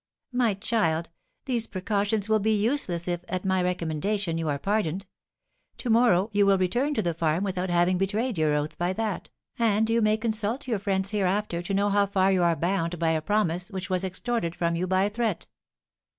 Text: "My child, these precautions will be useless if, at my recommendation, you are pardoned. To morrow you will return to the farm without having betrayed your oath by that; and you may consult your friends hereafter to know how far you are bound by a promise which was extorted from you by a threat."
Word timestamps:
"My 0.33 0.55
child, 0.55 1.09
these 1.45 1.67
precautions 1.67 2.27
will 2.27 2.39
be 2.39 2.55
useless 2.59 3.07
if, 3.07 3.23
at 3.29 3.45
my 3.45 3.61
recommendation, 3.61 4.35
you 4.39 4.49
are 4.49 4.57
pardoned. 4.57 5.05
To 5.77 5.91
morrow 5.91 6.31
you 6.33 6.47
will 6.47 6.57
return 6.57 6.95
to 6.95 7.03
the 7.03 7.13
farm 7.13 7.43
without 7.43 7.69
having 7.69 7.99
betrayed 7.99 8.35
your 8.35 8.55
oath 8.55 8.79
by 8.79 8.93
that; 8.93 9.29
and 9.59 9.87
you 9.91 10.01
may 10.01 10.17
consult 10.17 10.67
your 10.67 10.79
friends 10.79 11.11
hereafter 11.11 11.61
to 11.61 11.73
know 11.75 11.89
how 11.89 12.07
far 12.07 12.31
you 12.31 12.41
are 12.41 12.55
bound 12.55 12.97
by 12.97 13.11
a 13.11 13.21
promise 13.21 13.69
which 13.69 13.91
was 13.91 14.03
extorted 14.03 14.55
from 14.55 14.75
you 14.75 14.87
by 14.87 15.03
a 15.03 15.09
threat." 15.11 15.45